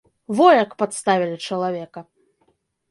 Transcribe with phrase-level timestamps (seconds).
[0.39, 2.07] Во як падставілі чалавека.